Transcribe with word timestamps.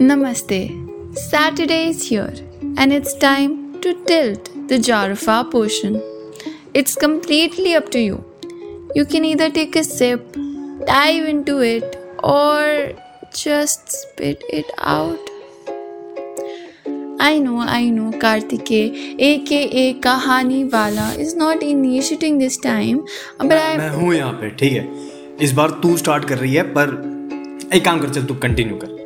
Namaste. 0.00 0.60
Saturday 1.14 1.88
is 1.90 2.08
here, 2.08 2.32
and 2.78 2.90
it's 2.90 3.12
time 3.14 3.80
to 3.82 3.90
tilt 4.06 4.48
the 4.68 4.78
jar 4.78 5.10
of 5.10 5.28
our 5.28 5.44
potion. 5.44 6.00
It's 6.72 6.94
completely 6.94 7.74
up 7.74 7.90
to 7.90 8.00
you. 8.00 8.24
You 8.94 9.04
can 9.04 9.26
either 9.26 9.50
take 9.50 9.76
a 9.76 9.84
sip, 9.84 10.32
dive 10.86 11.26
into 11.32 11.58
it, 11.58 11.98
or 12.24 12.92
just 13.34 13.92
spit 13.92 14.42
it 14.48 14.70
out. 14.78 15.18
I 17.20 17.38
know, 17.38 17.58
I 17.58 17.90
know, 17.90 18.12
Kartike, 18.12 19.16
aka 19.18 19.94
Kahani 20.06 20.72
Wala, 20.72 21.14
is 21.18 21.34
not 21.34 21.62
initiating 21.62 22.38
this 22.38 22.56
time, 22.56 23.04
but 23.38 23.52
I. 23.52 23.76
मैं 23.78 23.90
हूँ 23.96 24.14
यहाँ 24.14 24.32
पे 24.40 24.50
ठीक 24.62 24.72
है 24.72 24.88
इस 25.44 25.52
बार 25.60 25.78
तू 25.82 25.96
start 25.96 26.24
कर 26.28 26.38
रही 26.38 26.54
है 26.54 26.62
पर 26.78 26.96
एक 27.74 27.84
काम 27.84 28.00
कर 28.00 28.14
चल 28.14 28.24
तू 28.26 28.34
कंटिन्यू 28.46 28.76
कर 28.76 28.98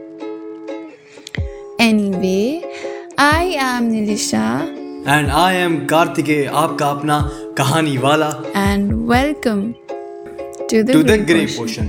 I 3.25 3.57
am 3.65 3.85
Nilisha, 3.91 4.47
and 5.09 5.29
I 5.31 5.55
am 5.57 5.77
Kartikeya 5.87 6.45
आपका 6.47 6.87
अपना 6.87 7.19
कहानी 7.59 7.97
वाला 7.99 8.29
and 8.63 8.93
welcome 9.11 9.63
to 10.71 10.81
the 10.83 10.93
to 10.93 11.03
the 11.03 11.17
grey 11.29 11.45
portion 11.57 11.87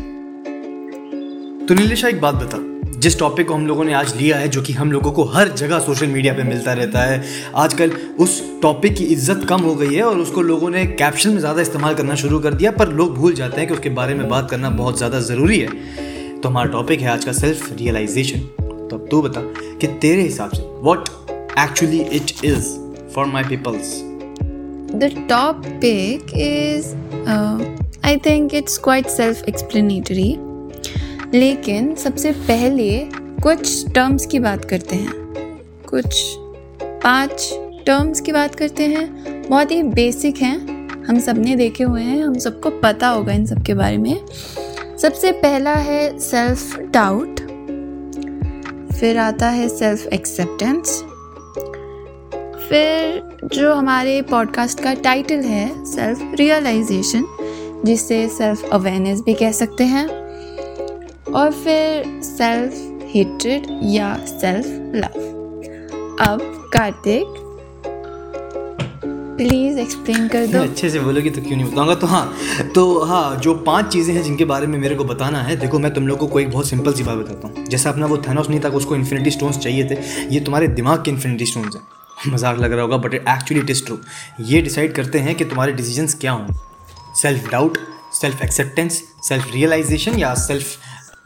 तो 1.68 1.76
नीलिशा 1.76 2.08
एक 2.08 2.22
बात 2.22 2.36
बता। 2.36 2.58
जिस 3.00 3.20
टॉपिक 3.20 3.48
को 3.48 3.54
हम 3.54 3.66
लोगों 3.68 3.84
ने 3.86 3.94
आज 3.94 4.16
लिया 4.18 4.38
है 4.38 4.48
जो 4.50 4.62
कि 4.62 4.74
हम 4.74 4.92
लोगों 4.92 5.12
को 5.12 5.24
हर 5.34 5.50
जगह 5.54 5.80
सोशल 5.80 6.08
मीडिया 6.08 6.34
पे 6.34 6.44
मिलता 6.44 6.74
रहता 6.74 7.02
है 7.06 7.24
आजकल 7.64 7.92
उस 8.20 8.42
टॉपिक 8.62 8.96
की 8.98 9.04
इज़्ज़त 9.16 9.46
कम 9.50 9.62
हो 9.62 9.76
गई 9.76 9.94
है 9.96 10.04
और 10.04 10.20
उसको 10.20 10.42
लोगों 10.52 10.70
ने 10.70 10.86
कैप्शन 11.04 11.30
में 11.30 11.40
ज़्यादा 11.40 11.62
इस्तेमाल 11.62 11.96
करना 11.96 12.16
शुरू 12.24 12.40
कर 12.40 12.54
दिया 12.54 12.72
पर 12.80 12.94
लोग 13.02 13.16
भूल 13.16 13.34
जाते 13.42 13.62
हैं 13.62 13.68
कि 13.68 13.74
उसके 13.74 13.90
बारे 14.00 14.14
में 14.14 14.28
बात 14.30 14.50
करना 14.52 14.70
बहुत 14.80 14.98
ज़्यादा 14.98 15.20
ज़रूरी 15.32 15.60
है। 15.60 16.40
तो 16.40 16.50
हमारा 16.50 16.72
टॉपिक 16.72 17.02
है 17.02 17.12
आज 17.12 17.26
का 17.26 17.32
सेल्फ 17.34 17.72
रियलाइजेशन 17.78 18.40
तो 18.62 18.96
अब 18.96 19.08
तू 19.12 19.22
बता 19.22 19.42
कि 19.82 19.88
तेरे 20.02 20.22
हिसाब 20.22 20.50
से 20.50 20.64
what 20.84 21.10
actually 21.60 22.02
it 22.02 22.46
is 22.46 22.78
for 23.16 23.26
my 23.26 23.44
peoples 23.44 24.16
The 24.86 25.12
topic 25.12 26.20
is, 26.22 26.86
uh, 27.28 27.66
I 28.06 28.24
think 28.28 28.64
it's 28.64 28.80
quite 28.88 29.20
self-explanatory. 29.20 30.36
लेकिन 31.34 31.96
सबसे 31.96 32.32
पहले 32.32 33.00
कुछ 33.16 33.92
टर्म्स 33.92 34.26
की 34.26 34.40
बात 34.40 34.66
करते 34.66 34.96
हैं। 34.96 35.14
कुछ 35.90 36.24
पाँच 36.84 37.50
टर्म्स 37.86 38.22
की 38.22 38.32
बात 38.32 38.56
करते 38.56 38.84
हैं। 38.84 39.26
बहुत 39.50 39.72
ही 39.72 39.84
बेसिक 39.84 40.38
हैं। 40.38 40.58
हम 41.06 41.20
सबने 41.20 41.56
देखे 41.56 41.84
हुए 41.84 42.02
हैं। 42.02 42.24
हम 42.24 42.38
सबको 42.38 42.70
पता 42.70 43.08
होगा 43.08 43.34
इन 43.34 43.46
सब 43.46 43.64
के 43.64 43.74
बारे 43.74 43.98
में। 43.98 44.26
सबसे 45.02 45.32
पहला 45.32 45.74
है 45.74 46.20
सेल्फ 46.20 46.80
डाउट 46.80 47.40
फिर 49.00 49.18
आता 49.18 49.50
है 49.50 49.70
सेल्फ 49.70 50.08
एक्सेप्टेंस 50.08 51.04
फिर 52.70 53.50
जो 53.54 53.74
हमारे 53.74 54.22
पॉडकास्ट 54.22 54.80
का 54.84 54.94
टाइटल 55.04 55.42
है 55.44 55.86
सेल्फ 55.86 56.36
रियलाइजेशन 56.40 57.26
जिसे 57.86 58.28
सेल्फ 58.30 58.70
अवेयरनेस 58.74 59.22
भी 59.22 59.34
कह 59.34 59.52
सकते 59.52 59.84
हैं, 59.84 60.08
और 61.34 61.52
फिर 61.54 62.22
सेल्फ 62.24 63.10
हेट्रेड 63.16 63.68
या 63.86 64.16
सेल्फ 64.28 64.66
लव 64.96 65.20
अब 66.24 66.42
कार्तिक 66.74 67.44
प्लीज़ 69.38 69.80
एक्सप्लेन 69.80 70.28
कर 70.28 70.46
दो। 70.48 70.60
अच्छे 70.60 70.90
से 70.90 71.00
बोलोगी 71.00 71.30
तो 71.30 71.42
क्यों 71.42 71.58
नहीं 71.58 71.72
बताऊँगा? 71.72 71.96
तो 71.96 72.08
हाँ 72.08 72.72
तो 72.76 73.00
हाँ 73.02 73.36
जो 73.38 73.54
पाँच 73.66 73.92
चीज़ें 73.94 74.14
हैं 74.14 74.24
जिनके 74.24 74.46
बारे 74.46 74.68
में 74.68 74.78
मेरे 74.80 74.96
को 74.96 75.04
बताना 75.06 75.42
है, 75.42 75.56
देखो 75.56 75.80
मैं 75.80 75.94
तुम 75.94 76.08
लोगों 76.08 76.28
को 76.28 76.40
एक 76.40 76.52
बहुत 76.52 76.68
सिंपल 76.68 76.94
सी 76.94 77.04
बात 77.04 77.18
बताता 77.18 77.48
हूँ। 77.48 77.66
जैसा 77.66 77.90
अपना 77.90 78.06
वो 78.06 78.18
थैनोस 78.20 78.50
नहीं 78.50 78.60
था 78.60 78.70
उसको 78.72 78.96
इन्फिनिटी 78.96 79.32
स्टोन्स 79.32 79.58
चाहिए 79.58 79.90
थे, 79.90 79.98
ये 80.34 80.40
तुम्हारे 80.40 80.68
दिमाग 80.70 81.04
के 81.06 81.12
इन्फिनिटी 81.12 81.46
स्टोन्स 81.46 81.76
हैं। 81.76 81.84
मज़ाक 82.28 82.60
लग 82.60 82.72
रहा 82.72 82.82
होगा 82.82 82.98
but 82.98 83.14
actually 83.14 83.60
it 83.60 83.70
is 83.70 83.86
true 83.86 83.98
ये 84.42 84.62
डिसाइड 84.62 84.94
करते 84.94 85.20
हैं 85.20 85.36
कि 85.36 85.46
तुम्हारे 85.46 85.72
डिसीजंस 85.74 86.18
क्या 86.22 86.32
हों। 86.32 86.54
Self 87.16 87.50
doubt 87.52 87.78
self 88.14 88.42
acceptance 88.44 89.02
self 89.24 89.54
realization 89.54 90.20
या 90.20 90.34
सेल्फ 90.36 90.78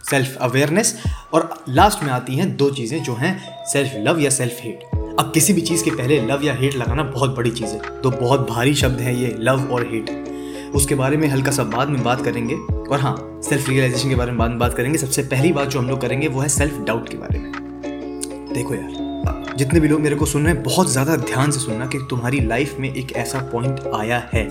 सेल्फ 0.09 0.37
अवेयरनेस 0.41 0.95
और 1.33 1.49
लास्ट 1.69 2.03
में 2.03 2.09
आती 2.11 2.35
हैं 2.35 2.55
दो 2.57 2.69
चीज़ें 2.71 3.01
जो 3.03 3.15
हैं 3.15 3.33
सेल्फ 3.65 3.93
लव 4.07 4.19
या 4.19 4.29
सेल्फ 4.29 4.59
हेट 4.63 4.83
अब 5.19 5.31
किसी 5.33 5.53
भी 5.53 5.61
चीज़ 5.61 5.83
के 5.83 5.91
पहले 5.91 6.19
लव 6.21 6.43
या 6.43 6.53
हेट 6.53 6.75
लगाना 6.75 7.03
बहुत 7.05 7.35
बड़ी 7.37 7.51
चीज़ 7.51 7.69
है। 7.69 8.01
तो 8.01 8.09
बहुत 8.11 8.47
भारी 8.49 8.75
शब्द 8.75 8.99
हैं 9.01 9.13
ये 9.13 9.35
लव 9.39 9.71
और 9.73 9.87
हेट 9.91 10.71
उसके 10.75 10.95
बारे 10.95 11.17
में 11.17 11.27
हल्का 11.27 11.51
सा 11.51 11.63
बाद 11.65 11.89
में 11.89 12.01
बात 12.03 12.23
करेंगे। 12.25 12.55
और 12.85 12.99
हाँ 12.99 13.15
सेल्फ 13.43 13.69
रियलाइजेशन 13.69 14.09
के 14.09 14.15
बारे 14.15 14.31
में 14.31 14.37
बाद 14.39 14.49
में 14.49 14.59
बात 14.59 14.73
करेंगे। 14.73 14.97
सबसे 14.97 15.23
पहली 15.25 15.51
बात 15.53 15.67
जो 15.67 15.79
हम 15.79 15.89
लोग 15.89 16.01
करेंगे 16.01 16.27
वो 16.27 16.41
है 16.41 16.49
सेल्फ 16.49 16.79
डाउट 16.87 17.09
के 17.09 17.17
बारे 17.17 17.39
में। 17.39 17.51
देखो 18.53 18.75
यार 18.75 19.08
जितने 19.59 19.79
भी 19.79 19.87
लोग 19.87 20.01
मेरे 20.01 20.15
को 20.15 20.25
सुन 20.25 20.43
रहे 20.43 20.53
हैं, 20.53 20.63
बहुत 20.63 20.89
ज़्यादा 20.89 21.15
ध्यान 21.15 21.51
से 21.51 21.59
सुनना 21.59 21.85
कि 21.85 21.97
तुम्हारी 22.09 22.39
लाइफ 22.39 22.75
में 22.79 22.93
एक 22.93 23.11
ऐसा 23.13 23.39
पॉइंट 23.53 23.79
आया 23.95 24.17
है। 24.33 24.43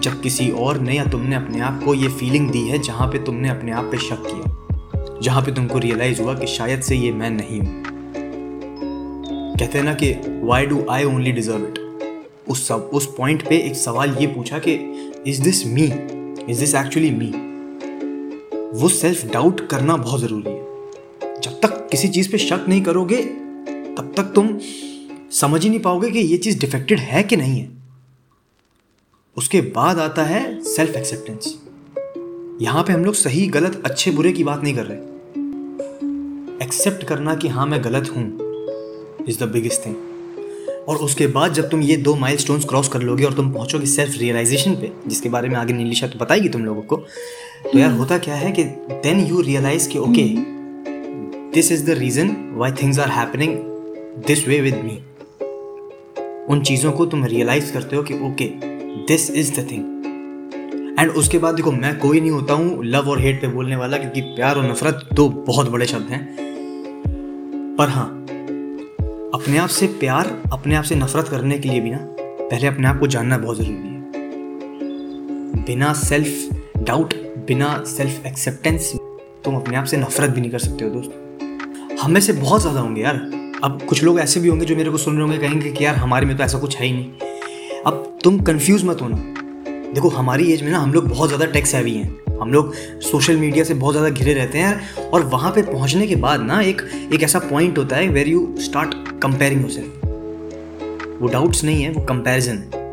जब 0.00 0.20
किसी 0.22 0.48
और 0.50 0.78
ने 0.78 0.96
या 0.96 1.04
तुमने 1.04 1.36
अपने 1.36 1.60
आप 1.60 1.82
को 1.84 1.94
ये 1.94 2.08
फीलिंग 2.08 2.50
दी 2.50 2.62
है, 2.68 2.78
जहाँ 2.78 3.08
पे 3.08 3.18
तुमने 3.18 3.48
अपने 3.48 3.72
आप 3.72 3.84
पे 3.84 3.98
शक 3.98 4.22
किया, 4.26 5.18
जहाँ 5.22 5.42
पे 5.42 5.52
तुमको 5.52 5.78
रियलाइज़ 5.78 6.20
हुआ 6.22 6.34
कि 6.34 6.46
शायद 6.46 6.80
से 6.80 6.96
ये 6.96 7.10
मैं 7.12 7.30
नहीं 7.30 7.60
हूँ। 7.60 7.82
कहते 9.56 9.78
हैं 9.78 9.84
ना 9.84 9.94
कि 9.94 10.12
why 10.44 10.66
do 10.66 10.84
I 10.90 11.04
only 11.04 11.32
deserve 11.32 11.64
it 11.64 11.78
उस 12.48 12.66
सब, 12.68 12.90
उस 12.94 13.06
पॉइंट 13.16 13.48
पे 13.48 13.56
एक 13.56 13.76
सवाल 13.76 14.16
ये 14.20 14.26
पूछा 14.26 14.58
कि 14.58 14.74
is 15.26 15.42
this 15.42 15.66
me 15.66 15.84
is 15.84 16.60
this 16.60 16.74
actually 16.74 17.10
me 17.10 17.32
वो 18.80 18.88
सेल्फ 18.90 19.26
डाउट 19.32 19.66
करना 19.68 19.96
बहुत 19.96 20.20
ज़रूरी 20.20 20.50
है। 20.50 21.40
जब 21.42 21.60
तक 21.62 21.86
किसी 21.90 22.08
चीज़ 22.08 22.32
पे 22.32 22.38
शक 22.38 22.64
नहीं 22.68 22.82
करोगे 22.82 23.47
तब 23.98 24.12
तक 24.16 24.32
तुम 24.34 24.58
समझ 25.32 25.62
ही 25.62 25.68
नहीं 25.68 25.80
पाओगे 25.80 26.10
कि 26.10 26.18
ये 26.20 26.36
चीज़ 26.38 26.58
डिफेक्टेड 26.60 26.98
है 27.00 27.22
कि 27.22 27.36
नहीं 27.36 27.60
है। 27.60 27.68
उसके 29.36 29.60
बाद 29.74 29.98
आता 29.98 30.22
है 30.24 30.42
सेल्फ 30.64 30.96
एक्सेप्टेंस 30.96 31.54
यहाँ 32.62 32.82
पे 32.82 32.92
हम 32.92 33.04
लोग 33.04 33.14
सही, 33.14 33.46
गलत, 33.46 33.82
अच्छे, 33.84 34.10
बुरे 34.10 34.32
की 34.32 34.44
बात 34.44 34.62
नहीं 34.62 34.74
कर 34.74 34.84
रहे। 34.84 35.06
एक्सेप्ट 36.64 37.04
करना 37.04 37.34
कि 37.34 37.48
हाँ 37.48 37.66
मैं 37.66 37.82
गलत 37.84 38.10
हूँ 38.16 38.24
इज़ 39.28 39.38
द 39.38 39.48
बिगेस्ट 39.48 39.86
थिंग 39.86 39.94
और 40.88 40.96
उसके 40.96 41.26
बाद 41.26 41.52
जब 41.52 41.68
तुम 41.70 41.80
ये 41.82 41.96
दो 41.96 42.14
माइल 42.14 42.36
क्रॉस 42.68 42.88
कर 42.88 43.02
लोगे 43.02 43.24
और 43.24 43.34
तुम 43.34 43.52
पहुंचोगे 43.52 43.86
सेल्फ 43.86 44.18
रियलाइजेशन 44.18 44.74
पे, 44.74 44.92
जिसके 45.06 45.28
बारे 45.28 45.48
में 45.48 45.56
आगे 45.56 45.72
नीलिशा 45.72 46.06
तो 46.06 46.18
बताएगी 46.18 46.48
तुम 46.48 46.64
लोगों 46.64 46.82
को 46.82 46.96
तो 47.64 47.78
यार 47.78 47.90
होता 47.92 48.18
क्या 48.18 48.34
है 48.34 48.50
कि 48.52 48.64
देन 49.02 49.26
यू 49.26 49.40
रियलाइज़ 49.40 49.88
कि 49.88 49.98
okay 49.98 50.24
this 51.54 51.72
is 51.72 51.84
the 51.86 51.98
reason 51.98 52.36
why 52.56 52.72
things 52.72 52.98
are 52.98 53.10
happening 53.10 53.56
this 54.26 54.46
way 54.48 54.60
with 54.60 54.74
me 54.74 54.96
उन 56.48 56.62
चीज़ों 56.66 56.92
को 56.92 57.06
तुम 57.06 57.24
रियलाइज़ 57.24 57.72
करते 57.72 57.96
हो 57.96 58.02
कि 58.02 58.14
okay 58.26 58.44
this 59.06 59.30
is 59.30 59.52
the 59.52 59.66
thing 59.70 60.96
and 60.98 61.10
उसके 61.12 61.38
बाद 61.38 61.54
देखो, 61.54 61.72
मैं 61.72 61.98
कोई 61.98 62.20
नहीं 62.20 62.30
होता 62.30 62.54
हूँ 62.54 62.84
लव 62.84 63.10
और 63.10 63.20
हेट 63.20 63.40
पे 63.40 63.48
बोलने 63.48 63.76
वाला 63.76 63.98
क्योंकि 63.98 64.20
प्यार 64.20 64.56
और 64.56 64.64
नफरत 64.64 65.08
दो 65.12 65.28
बहुत 65.28 65.68
बड़े 65.70 65.86
शब्द 65.86 66.10
हैं। 66.10 66.22
पर 67.76 67.88
हाँ 67.88 68.06
अपने 69.34 69.58
आप 69.58 69.68
से 69.68 69.86
प्यार, 70.00 70.26
अपने 70.52 70.74
आप 70.74 70.84
से 70.84 70.94
नफरत 70.94 71.28
करने 71.28 71.58
के 71.58 71.68
लिए 71.68 71.80
भी 71.80 71.90
ना, 71.90 71.98
पहले 72.00 72.66
अपने 72.66 72.88
आप 72.88 72.98
को 73.00 73.06
जानना 73.06 73.38
बहुत 73.38 73.56
ज़रूरी 73.56 73.88
है। 73.88 73.96
बिना 75.64 75.92
सेल्फ 75.94 76.78
डाउट 76.78 77.14
बिना 77.48 77.82
सेल्फ 77.86 78.26
एक्सेप्टेंस 78.26 78.92
तुम 79.44 79.56
अपने 79.56 79.76
आप 79.76 79.84
से 79.84 79.96
नफरत 79.96 80.30
भी 80.30 80.40
नहीं 80.40 80.50
कर 80.50 80.58
सकते 80.58 80.84
हो 80.84 80.90
दोस्त। 80.90 81.98
हम 82.02 82.18
से 82.18 82.32
बहुत 82.32 82.60
ज़्यादा 82.60 82.80
होंगे 82.80 83.02
यार। 83.02 83.37
अब 83.64 83.80
कुछ 83.82 84.02
लोग 84.04 84.18
ऐसे 84.20 84.40
भी 84.40 84.48
होंगे 84.48 84.66
जो 84.66 84.74
मेरे 84.76 84.90
को 84.90 84.98
सुन 84.98 85.14
रहे 85.14 85.22
होंगे, 85.22 85.38
कहेंगे 85.38 85.70
कि 85.70 85.84
यार 85.84 85.94
हमारे 85.96 86.26
में 86.26 86.36
तो 86.36 86.42
ऐसा 86.44 86.58
कुछ 86.58 86.76
है 86.76 86.86
ही 86.86 86.92
नहीं। 86.92 87.82
अब 87.86 88.18
तुम 88.24 88.38
कंफ्यूज 88.40 88.84
मत 88.84 89.00
होना। 89.02 89.16
देखो, 89.94 90.08
हमारी 90.08 90.52
एज 90.52 90.62
में 90.62 90.70
ना 90.70 90.78
हम 90.78 90.92
लोग 90.92 91.08
बहुत 91.08 91.28
ज़्यादा 91.28 91.46
टेक्स 91.52 91.74
हैवी 91.74 91.94
हैं। 91.94 92.38
हम 92.40 92.52
लोग 92.52 92.74
सोशल 93.02 93.36
मीडिया 93.36 93.64
से 93.64 93.74
बहुत 93.74 93.94
ज़्यादा 93.94 94.10
घिरे 94.10 94.34
रहते 94.34 94.58
हैं 94.58 95.00
और 95.02 95.22
वहाँ 95.24 95.50
पे 95.52 95.62
पहुँचने 95.62 96.06
के 96.06 96.16
बाद 96.16 96.40
ना 96.40 96.60
एक 96.62 96.82
एक 97.12 97.22
ऐसा 97.22 97.38
पॉइंट 97.40 97.78
होता 97.78 97.96
है 97.96 98.08
where 98.08 98.28
you 98.28 98.46
start 98.60 98.94
comparing 99.22 99.60
yourself 99.60 101.20
वो 101.20 101.28
डाउट्स 101.28 101.64
नहीं 101.64 101.82
है, 101.82 101.90
वो 101.90 102.00
कंपेरिजन 102.04 102.56
है। 102.56 102.86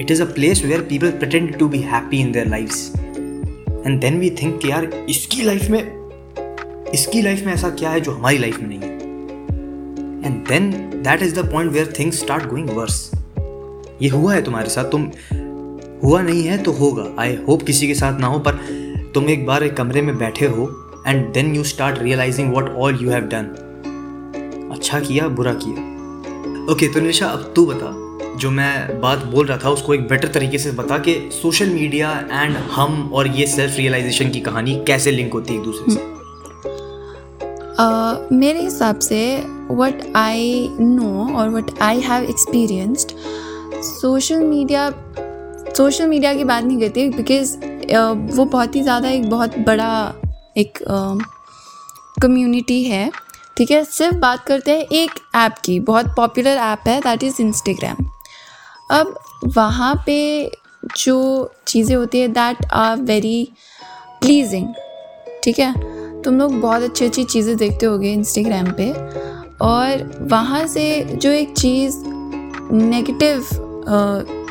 It 0.00 0.10
is 0.10 0.22
a 0.22 0.26
place 0.26 0.64
where 0.64 0.80
people 0.88 1.10
pretend 1.12 1.56
to 1.58 1.68
be 1.68 1.78
happy 1.84 2.20
in 2.20 2.32
their 2.32 2.48
lifes 2.48 2.90
and 2.96 4.00
then 4.00 4.18
we 4.20 4.30
think 4.42 4.64
यार, 4.66 4.90
इसकी 5.08 5.42
लाइफ 5.42 5.68
में, 5.70 5.80
इसकी 6.94 7.22
लाइफ 7.22 7.46
में 7.46 7.52
ऐसा 7.54 7.70
क्या 7.70 7.90
है 7.90 8.00
जो 8.00 8.12
हमारी 8.12 8.38
लाइफ 8.38 8.60
में 8.60 8.68
नहीं 8.68 8.80
है? 8.80 8.95
And 10.26 10.46
then 10.48 10.70
that 11.04 11.22
is 11.22 11.34
the 11.40 11.50
point 11.52 11.72
where 11.72 11.92
things 11.98 12.18
start 12.18 12.46
going 12.46 12.70
worse 12.70 13.10
ये 14.02 14.08
हुआ 14.08 14.34
है 14.34 14.42
तुम्हारे 14.42 14.68
साथ। 14.68 14.84
तुम 14.84 15.10
हुआ 16.04 16.20
नहीं 16.22 16.42
है 16.42 16.58
तो 16.58 16.72
होगा। 16.72 17.04
आई 17.18 17.36
होप 17.48 17.62
किसी 17.62 17.86
के 17.86 17.94
साथ 17.94 18.18
ना 18.20 18.26
हो 18.26 18.38
पर 18.38 18.52
तुम 19.14 19.28
एक 19.28 19.46
बार 19.46 19.62
एक 19.64 19.76
कमरे 19.76 20.02
में 20.02 20.16
बैठे 20.18 20.46
हो 20.46 20.68
and 21.06 21.32
then 21.32 21.54
you 21.54 21.64
start 21.64 21.98
realizing 21.98 22.52
what 22.54 22.68
all 22.70 22.98
you 23.02 23.10
have 23.10 23.22
done 23.24 23.46
अच्छा 24.74 25.00
किया 25.00 25.28
बुरा 25.28 25.54
किया। 25.54 25.84
ओके 26.72 26.72
okay, 26.74 26.94
तो 26.94 27.00
निशा 27.00 27.26
अब 27.26 27.52
तू 27.56 27.66
बता। 27.66 27.92
जो 28.38 28.50
मैं 28.50 29.00
बात 29.00 29.24
बोल 29.24 29.46
रहा 29.46 29.58
था 29.58 29.70
उसको 29.70 29.94
एक 29.94 30.08
बेटर 30.08 30.28
तरीके 30.28 30.58
से 30.58 30.70
बता 30.70 30.98
कि 30.98 31.14
सोशल 31.32 31.70
मीडिया 31.70 32.10
एंड 32.32 32.56
हम 32.56 33.10
और 33.14 33.28
ये 33.28 33.46
सेल्फ 33.46 33.76
रियलाइजेशन 33.76 34.30
की 34.30 34.40
कहानी 34.40 34.74
कैसे 34.86 35.10
लिंक 35.10 35.32
होती 35.32 35.52
है 35.52 35.58
एक 35.58 35.64
दूसरे 35.64 35.94
से। 35.94 36.15
Uh, 37.78 38.32
मेरे 38.32 38.60
हिसाब 38.60 38.98
से 38.98 39.46
वट 39.70 40.12
आई 40.16 40.76
नो 40.80 41.38
और 41.38 41.48
what 41.48 41.70
I 41.82 42.00
have 42.00 42.24
experienced 42.24 43.12
social 43.82 44.40
media 44.40 44.90
social 45.76 46.06
media 46.06 46.34
की 46.34 46.44
बात 46.44 46.64
नहीं 46.64 46.80
करती 46.80 47.08
बिकॉज़ 47.08 47.56
uh, 47.56 48.36
वो 48.36 48.44
बहुत 48.44 48.76
ही 48.76 48.82
ज़्यादा 48.82 49.08
एक 49.08 49.30
बहुत 49.30 49.58
बड़ा 49.58 50.14
एक 50.56 50.78
कम्युनिटी 52.22 52.84
uh, 52.84 52.90
है 52.90 53.10
ठीक 53.56 53.70
है? 53.70 53.84
सिर्फ़ 53.84 54.16
बात 54.16 54.44
करते 54.44 54.70
हैं 54.70 54.84
एक 54.92 55.10
ऐप 55.34 55.54
की 55.64 55.80
बहुत 55.80 56.06
पॉपुलर 56.06 56.56
ऐप 56.56 56.88
है 56.88 57.00
दैट 57.00 57.22
इज़ 57.22 57.42
इंस्टाग्राम 57.42 58.06
अब 58.90 59.18
वहाँ 59.56 60.02
पे 60.06 60.50
जो 60.98 61.16
चीज़ें 61.66 61.96
होती 61.96 62.20
है 62.20 62.28
दैट 62.28 62.64
आर 62.72 62.96
वेरी 62.96 63.52
प्लीजिंग 64.20 64.74
ठीक 65.44 65.58
है? 65.58 65.96
तुम 66.26 66.38
लोग 66.38 66.60
बहुत 66.60 66.82
अच्छी 66.82 67.04
अच्छी 67.04 67.22
चीज़ें 67.24 67.56
देखते 67.56 67.86
होगे 67.86 68.12
इंस्टाग्राम 68.12 68.70
पे। 68.78 68.90
और 69.62 70.26
वहाँ 70.30 70.66
से 70.68 70.84
जो 71.14 71.30
एक 71.30 71.52
चीज़ 71.58 71.96
नेगेटिव 72.72 73.44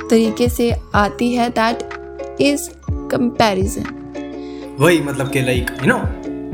तरीके 0.10 0.48
से 0.50 0.72
आती 0.96 1.34
है 1.34 1.50
दैट 1.50 2.38
इज़ 2.42 2.70
कंपैरिजन 3.12 4.76
वही 4.80 5.02
मतलब 5.02 5.30
कि 5.32 5.42
लाइक 5.42 5.72
यू 5.82 5.88
नो 5.88 6.00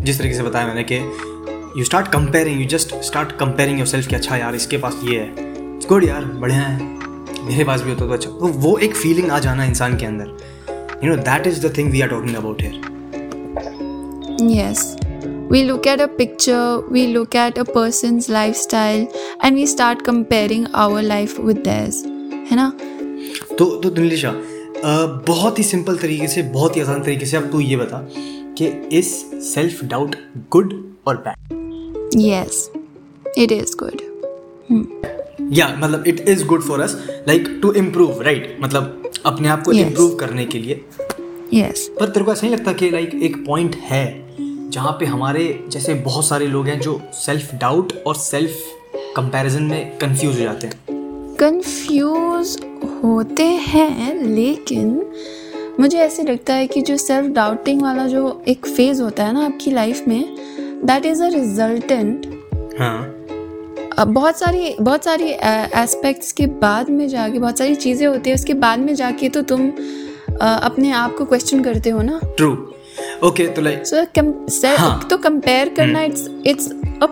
जिस 0.06 0.20
तरीके 0.20 0.36
से 0.36 0.44
बताया 0.44 0.68
मैंने 0.68 0.84
कि 0.92 0.96
you 1.80 1.84
start 1.86 2.08
comparing 2.08 2.62
you 2.62 2.68
just 2.68 2.96
start 3.04 3.32
comparing 3.40 3.78
your 3.80 3.88
self 3.88 4.08
कि 4.08 4.16
अच्छा 4.16 4.38
यार 4.38 4.56
इसके 4.56 4.78
पास 4.78 5.00
ये 5.04 5.20
है। 5.20 5.30
गुड 5.88 6.04
यार 6.04 6.26
बढ़िया 6.42 6.62
है। 6.62 6.80
मेरे 7.46 7.64
पास 7.64 7.82
भी 7.82 7.90
होता 7.92 8.08
तो 8.08 8.14
अच्छा। 8.14 8.30
तो 8.30 8.48
वो 8.66 8.78
एक 8.80 8.96
फीलिंग 8.96 9.32
आ 9.32 9.40
जाना 9.40 9.66
इंसान 9.66 9.98
के 9.98 10.06
अंदर। 10.06 10.28
You 11.04 11.16
know 11.16 11.22
that 11.22 11.48
is 11.48 11.66
the 11.68 11.74
thing 11.78 11.92
we 11.92 12.02
are 12.02 12.10
talking 12.10 12.36
about 12.36 12.62
here 12.62 12.90
yes 14.52 14.96
we 15.52 15.60
look 15.64 15.88
at 15.88 16.02
a 16.02 16.08
picture 16.08 16.82
we 16.92 17.02
look 17.16 17.36
at 17.36 17.58
a 17.58 17.66
person's 17.66 18.28
lifestyle 18.30 19.02
and 19.44 19.58
we 19.60 19.66
start 19.66 20.04
comparing 20.06 20.68
our 20.84 21.02
life 21.04 21.34
with 21.40 21.58
theirs. 21.58 21.96
है 22.52 22.56
ना? 22.56 22.74
तो 23.58 23.66
तो 23.82 23.90
दिल्लीशा 23.90 24.34
बहुत 25.28 25.60
ही 25.60 25.64
simple 25.64 25.98
तरीके 25.98 26.28
से 26.28 26.42
बहुत 26.42 26.76
ही 26.76 26.82
आसान 26.82 27.04
तरीके 27.04 27.26
से 27.26 27.38
अब 27.38 27.52
तू 27.52 27.60
ये 27.60 27.76
बता 27.76 28.08
कि 28.58 28.90
इज़ 28.98 29.08
सेल्फ 29.42 29.84
डाउट 29.84 30.16
गुड 30.52 30.96
और 31.08 31.18
bad 31.18 32.10
yes 32.16 32.72
it 33.38 33.52
is 33.52 33.76
good 33.84 34.02
या 35.54 35.76
मतलब 35.80 36.04
it 36.08 36.30
is 36.30 36.46
good 36.46 36.62
for 36.62 36.82
us 36.82 37.08
like 37.28 37.60
to 37.62 37.72
improve 37.72 38.22
right 38.22 38.58
मतलब 38.62 39.12
अपने 39.26 39.48
आप 39.48 39.64
को 39.64 39.72
इम्प्रूव 39.72 40.12
yes. 40.12 40.20
करने 40.20 40.46
के 40.46 40.58
लिए। 40.58 40.86
Yes 41.54 41.92
yes. 41.92 42.00
पर 42.00 42.10
तेरे 42.10 42.26
को 42.26 42.32
ऐसा 42.32 42.48
नहीं 42.48 42.58
लगता 42.58 42.74
कि 42.74 42.90
लाइक 42.90 43.20
एक 43.24 43.46
पॉइंट 43.46 43.76
है? 43.76 44.31
जहाँ 44.72 44.92
पे 44.92 45.06
हमारे 45.06 45.66
जैसे 45.68 45.94
बहुत 45.94 46.26
सारे 46.26 46.48
लोग 46.48 46.68
हैं 46.68 46.80
जो 46.80 47.02
सेल्फ 47.14 47.56
डाउट 47.56 47.94
और 48.08 48.16
सेल्फ 48.16 48.52
कंपैरिजन 49.16 49.64
में 49.64 49.98
कंफ्यूज 49.98 50.38
हो 50.38 50.44
जाते 50.44 50.68
हैं। 50.68 50.76
कंफ्यूज 51.40 52.58
होते 53.04 53.44
हैं 53.44 54.24
लेकिन 54.24 55.12
मुझे 55.80 55.98
ऐसे 55.98 56.24
लगता 56.24 56.54
है 56.54 56.68
कि 56.68 56.82
जो 56.82 56.98
सेल्फ 56.98 57.34
डाउटिंग 57.34 57.82
वाला 57.82 58.08
जो 58.08 58.44
एक 58.48 58.68
फ़ेज़ 58.68 59.02
होता 59.02 59.24
है 59.24 59.34
ना 59.34 59.46
आपकी 59.46 59.72
लाइफ 59.72 60.08
में 60.08 60.36
दैट 60.86 61.06
इज़ 61.06 61.24
अ 61.24 61.28
रिजल्टेंट 61.28 62.26
हाँ। 62.80 63.16
बहुत 64.08 64.40
सारी 64.40 64.76
बहुत 64.82 65.04
सारी 65.04 65.30
एस्पेक्ट्स 65.82 66.32
के 66.32 66.46
बाद 66.46 66.90
में 66.90 67.08
जाके 67.08 67.40
बहुत 67.40 67.58
सारी 67.58 67.76
चीज़ें 67.76 68.08
होती 68.08 68.30
है 68.30 68.34
उसके 68.34 68.54
बाद 68.54 68.80
में 68.80 68.96
जाके 68.96 69.30
तो 69.30 69.42
तुम 69.42 69.70
अपने 70.42 70.92
आप 70.92 71.16
को 71.16 71.26
क्वेश्चन 71.26 71.64
करते 71.64 71.90
हो 71.90 72.02
ना? 72.02 72.20
ट्रू 72.38 72.71
ओके 73.24 73.48
तो 73.48 73.62
लाइक 73.62 73.84
सो. 73.86 75.08
तो 75.10 75.18
कंपेयर 75.18 75.70
करना 75.70 76.02
it's 76.02 76.30
it's 76.48 76.70
a 77.04 77.08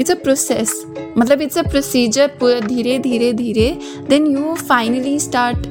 it's 0.00 0.10
a 0.10 0.14
process 0.14 0.86
मतलब 1.18 1.40
इट्स 1.42 1.58
अ 1.58 1.62
प्रोसीजर 1.62 2.26
पूरा 2.40 2.60
धीरे 2.60 2.98
धीरे 2.98 3.32
धीरे 3.32 3.78
then 4.08 4.26
you 4.26 4.54
finally 4.54 5.18
start 5.20 5.66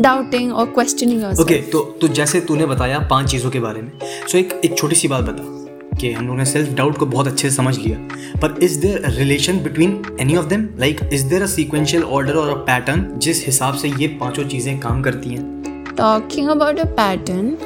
doubting 0.00 0.52
और 0.52 0.66
क्वेश्चनिंग 0.66 1.24
ओके 1.40 1.54
तो 1.54 1.80
तो 2.00 2.08
जैसे 2.08 2.40
तूने 2.40 2.66
बताया 2.66 2.98
पाँच 2.98 3.30
चीज़ों 3.30 3.50
के 3.50 3.60
बारे 3.60 3.82
में 3.82 3.90
सो 4.02 4.28
so 4.28 4.34
एक 4.34 4.60
एक 4.64 4.78
छोटी 4.78 4.96
सी 4.96 5.08
बात 5.08 5.24
बता 5.24 5.58
कि 6.00 6.12
हम 6.12 6.26
लोगों 6.26 6.38
ने 6.38 6.44
सेल्फ 6.44 6.72
डाउट 6.72 6.98
को 6.98 7.06
बहुत 7.06 7.26
अच्छे 7.26 7.50
से 7.50 7.56
समझ 7.56 7.76
लिया। 7.78 7.98
पर 8.38 8.58
is 8.62 8.80
there 8.80 9.10
relation 9.10 9.58
between 9.58 10.02
any 10.20 10.36
of 10.36 10.46
them 10.46 10.68
like 10.78 11.00
is 11.12 11.26
there 11.26 11.42
a 11.42 11.46
sequential 11.46 12.02
order 12.02 12.34
or 12.34 12.50
a 12.50 12.54
pattern 12.54 13.06
जिस 13.18 13.46
हिसाब 13.46 13.74
से 13.74 13.88
ये 13.88 14.06
पाँचों 14.20 14.44
चीज़ें 14.44 14.78
काम 14.80 15.02
करती 15.02 15.30
हैं? 15.30 15.44
Talking 15.96 16.48
about 16.48 16.78
a 16.78 16.84
pattern 16.84 17.56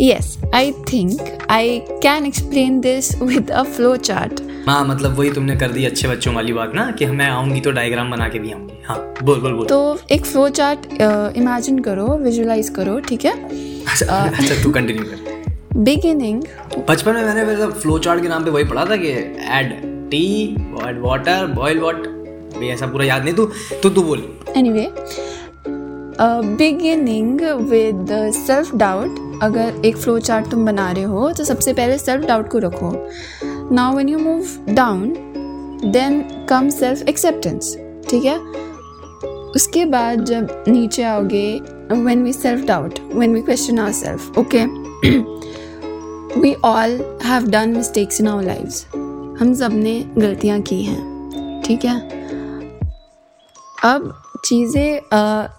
yes 0.00 0.26
i 0.54 0.66
think 0.88 1.22
i 1.48 1.82
can 2.02 2.26
explain 2.26 2.74
this 2.82 3.06
with 3.20 3.48
a 3.60 3.64
flow 3.76 3.96
chart 4.08 4.42
हाँ 4.66 4.84
मतलब 4.84 5.16
वही 5.18 5.30
तुमने 5.32 5.56
कर 5.56 5.70
दी 5.72 5.84
अच्छे 5.84 6.08
बच्चों 6.08 6.34
वाली 6.34 6.52
बात 6.52 6.72
ना 6.74 6.90
कि 6.98 7.06
मैं 7.06 7.28
आऊँगी 7.30 7.60
तो 7.60 7.70
डायग्राम 7.70 8.10
बना 8.10 8.28
के 8.28 8.38
भी 8.38 8.52
आऊँगी। 8.52 8.74
हाँ 8.86 8.96
बोल 9.22 9.40
बोल 9.40 9.52
बोल। 9.52 9.66
तो 9.66 9.98
एक 10.10 10.26
फ्लो 10.26 10.48
चार्ट 10.48 10.86
इमेजिन 11.36 11.78
करो 11.82 12.06
विजुलाइज 12.18 12.68
करो 12.76 12.98
ठीक 13.08 13.24
है? 13.24 13.32
अच्छा 13.84 14.16
अच्छा 14.38 14.62
तू 14.62 14.70
कंटिन्यू 14.72 15.04
कर। 15.04 15.78
बिगिनिंग 15.78 16.42
बचपन 16.88 17.14
में 17.14 17.22
मैंने 17.24 17.44
मतलब 17.52 17.72
फ्लो 17.80 17.98
चार्ट 17.98 18.22
के 18.22 18.28
नाम 18.28 18.44
पे 18.44 18.50
वही 18.50 18.64
पढ़ा 18.64 18.84
था 18.84 18.96
कि 18.96 19.12
add 19.58 19.72
tea 20.10 20.26
boil 20.58 20.98
water 20.98 21.46
boil 21.54 21.78
what 21.80 22.06
भी 22.58 22.68
ऐसा 22.68 22.86
पूरा 22.86 23.04
याद 23.04 23.24
नहीं 23.24 23.34
तू 23.34 23.50
तो 23.82 23.90
तू 23.90 24.02
बोल। 24.02 24.22
Anyway 24.56 24.88
beginning 26.58 27.40
with 27.70 28.06
self 28.36 28.74
doubt 28.74 29.18
अगर 29.42 29.82
एक 29.84 29.96
फ्लो 29.96 30.18
चार्ट 30.18 30.50
तुम 30.50 30.64
बना 30.66 30.90
रहे 30.92 31.04
हो 31.04 31.32
तो 31.32 31.44
सबसे 31.44 31.72
पहले 31.72 31.98
सेल्फ 31.98 32.24
डाउट 32.26 32.48
को 32.50 32.58
रखो। 32.58 32.92
Now 33.74 33.94
when 33.94 34.08
you 34.08 34.18
move 34.18 34.74
down 34.74 35.12
then 35.84 36.22
come 36.48 36.68
self 36.70 37.08
acceptance 37.08 37.76
ठीक 38.10 38.24
है? 38.24 38.38
उसके 39.56 39.84
बाद 39.84 40.24
जब 40.24 40.64
नीचे 40.68 41.02
आओगे 41.02 41.60
when 41.92 42.22
we 42.24 42.32
self 42.32 42.66
doubt 42.66 42.98
when 43.14 43.34
we 43.34 43.40
question 43.42 43.78
our 43.78 43.92
self 43.92 44.38
okay 44.38 44.64
we 46.40 46.54
all 46.64 47.00
have 47.24 47.48
done 47.50 47.76
mistakes 47.76 48.20
in 48.20 48.28
our 48.28 48.44
lives 48.44 48.84
हम 49.40 49.54
सबने 49.54 50.00
गलतियाँ 50.18 50.60
की 50.60 50.82
हैं, 50.82 51.62
ठीक 51.64 51.84
है? 51.84 51.98
अब 53.84 54.12
चीज़ें 54.44 55.00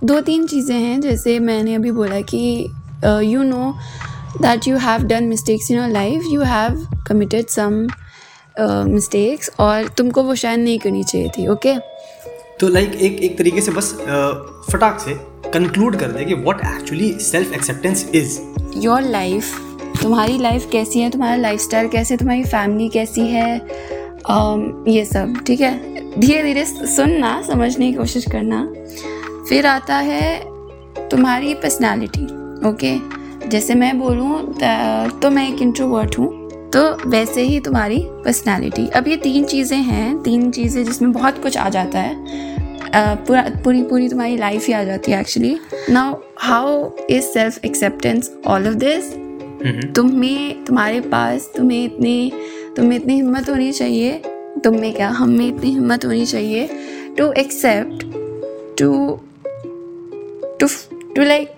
दो 0.04 0.20
तीन 0.22 0.46
चीज़ें 0.48 0.76
हैं, 0.76 1.00
जैसे 1.02 1.38
मैंने 1.40 1.76
अभी 1.76 1.92
बोला 1.92 2.20
कि 2.22 2.42
you 3.06 3.44
know 3.44 3.74
that 4.42 4.68
you 4.68 4.78
have 4.78 5.04
done 5.04 5.24
mistakes 5.24 5.72
in 5.72 5.78
your 5.78 5.90
life 5.90 6.24
you 6.32 6.42
have 6.42 6.88
committed 7.08 7.48
some 7.48 7.88
mistakes 8.60 9.52
और 9.60 9.88
तुमको 9.88 10.24
वो 10.24 10.36
शायद 10.36 10.60
नहीं 10.60 10.80
करनी 10.80 11.04
चाहिए 11.04 11.30
थी 11.30 11.48
ओके 11.48 11.74
okay? 11.74 11.82
तो 12.60 12.68
लाइक 12.68 12.90
like, 12.90 13.02
एक 13.02 13.20
एक 13.20 13.38
तरीके 13.38 13.62
से 13.62 13.72
बस 13.72 13.94
फटाक 14.72 15.00
से 15.00 15.14
कंक्लूड 15.54 15.96
कर 15.96 16.08
दे 16.08 16.26
कि 16.26 16.34
what 16.34 16.66
actually 16.66 17.12
self 17.20 17.54
acceptance 17.54 18.10
is 18.16 18.40
your 18.78 19.02
life 19.02 19.60
तुम्हारी 20.02 20.38
लाइफ 20.38 20.70
कैसी 20.72 21.00
है 21.00 21.10
तुम्हारा 21.10 21.36
लाइफ 21.36 21.60
स्टाइल 21.60 21.88
कैसे 21.88 22.18
तुम्हारी 22.18 22.44
फैमिली 22.44 22.90
कैसी 22.90 23.22
है 23.22 23.62
um, 24.32 24.88
ये 24.88 25.06
सब 25.06 25.34
ठीक 25.48 25.62
है? 25.62 25.74
धीरे 26.20 26.44
धीरे 26.44 26.66
सुनना 26.66 27.42
समझने 27.42 27.92
की 27.92 27.98
कोशिश 27.98 28.26
करना। 28.32 28.74
फिर 29.50 29.66
आता 29.66 29.96
है 29.96 30.44
तुम्हारी 31.10 31.54
पर्सनालिटी 31.54 32.39
ओके? 32.66 32.98
जैसे 33.50 33.76
मैं 33.76 33.98
बोलूँ 34.00 34.44
तो 35.22 35.30
मैं 35.30 35.48
एक 35.48 35.62
इंट्रोवर्ट 35.62 36.18
हूँ। 36.18 36.38
तो 36.72 37.10
वैसे 37.10 37.42
ही 37.42 37.60
तुम्हारी 37.60 37.98
पर्सनालिटी 38.26 38.88
अब 38.88 39.08
ये 39.08 39.16
तीन 39.18 39.46
चीज़ें 39.46 39.78
हैं 39.78 40.22
तीन 40.24 40.50
चीज़ें 40.52 40.84
जिसमें 40.86 41.12
बहुत 41.12 41.42
कुछ 41.44 41.58
आ 41.58 41.70
जाता 41.70 42.00
है। 42.00 42.16
पूरा 43.26 43.42
पूरी 43.64 43.82
पूरी 43.84 44.10
तुम्हारी 44.10 44.38
लाइफ 44.38 44.68
ही 44.68 44.74
आ 44.74 44.84
जाती 44.84 45.12
है 45.12 45.20
actually 45.20 45.56
now 45.90 46.16
how 46.40 46.90
is 47.10 47.26
self 47.26 47.66
acceptance 47.66 48.32
all 48.48 48.68
of 48.68 48.76
this 48.76 49.12
तुम्हें 49.96 50.64
तुम्हारे 50.66 51.00
पास 51.02 51.50
तुम्हें 51.56 51.84
इतनी 51.84 52.32
तुम्हें 52.76 53.00
इतनी 53.00 53.16
हिम्मत 53.16 53.50
होनी 53.50 53.72
चाहिए। 53.72 54.22
तुम 54.64 54.80
में 54.80 54.94
क्या 54.94 55.10
हम 55.10 55.30
में 55.30 55.48
इतनी 55.48 55.72
हिम्मत 55.72 56.06
होनी 56.06 56.26
चाहिए। 56.26 56.70
To 57.18 57.32
accept 57.34 58.06
to 58.80 59.20
to 60.60 60.68
to 61.16 61.24
like 61.24 61.56